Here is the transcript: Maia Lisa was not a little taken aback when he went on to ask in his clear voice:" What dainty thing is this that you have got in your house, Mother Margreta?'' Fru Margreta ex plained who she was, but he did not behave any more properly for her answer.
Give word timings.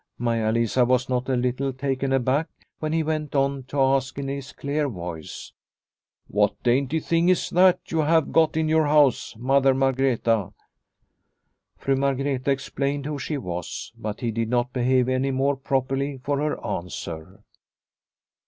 Maia 0.17 0.51
Lisa 0.51 0.83
was 0.83 1.09
not 1.09 1.29
a 1.29 1.35
little 1.35 1.71
taken 1.71 2.11
aback 2.11 2.49
when 2.79 2.91
he 2.91 3.03
went 3.03 3.35
on 3.35 3.61
to 3.65 3.79
ask 3.79 4.17
in 4.17 4.29
his 4.29 4.51
clear 4.51 4.89
voice:" 4.89 5.53
What 6.27 6.55
dainty 6.63 6.99
thing 6.99 7.29
is 7.29 7.37
this 7.51 7.51
that 7.51 7.91
you 7.91 7.99
have 7.99 8.31
got 8.31 8.57
in 8.57 8.67
your 8.67 8.87
house, 8.87 9.35
Mother 9.37 9.75
Margreta?'' 9.75 10.53
Fru 11.77 11.95
Margreta 11.95 12.47
ex 12.47 12.67
plained 12.69 13.05
who 13.05 13.19
she 13.19 13.37
was, 13.37 13.93
but 13.95 14.21
he 14.21 14.31
did 14.31 14.49
not 14.49 14.73
behave 14.73 15.07
any 15.07 15.29
more 15.29 15.55
properly 15.55 16.17
for 16.23 16.39
her 16.39 16.59
answer. 16.65 17.43